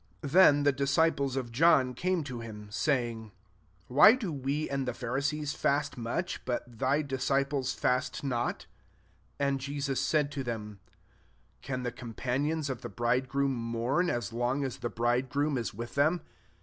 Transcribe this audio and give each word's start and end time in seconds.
14 0.23 0.33
Then 0.33 0.63
the 0.63 0.71
disciples 0.71 1.35
of 1.35 1.51
John 1.51 1.93
came 1.93 2.23
to 2.23 2.39
him, 2.39 2.69
saying," 2.71 3.31
Why 3.87 4.15
do 4.15 4.31
we 4.31 4.67
and 4.67 4.87
the 4.87 4.95
Pharisees 4.95 5.53
fast 5.53 5.95
much, 5.95 6.43
but 6.43 6.79
thy 6.79 7.03
disciples 7.03 7.73
fast 7.73 8.23
not?" 8.23 8.61
15 9.37 9.47
And 9.47 9.59
Jesus 9.59 10.01
said 10.01 10.31
to 10.31 10.43
them,•' 10.43 10.79
Can 11.61 11.83
the 11.83 11.91
companions 11.91 12.67
of 12.67 12.81
the 12.81 12.89
bride 12.89 13.29
groom 13.29 13.53
mourn, 13.53 14.09
as 14.09 14.33
long 14.33 14.63
as 14.63 14.77
tne 14.79 14.89
bridegroom 14.89 15.55
is 15.55 15.71
with 15.71 15.93
them? 15.93 16.21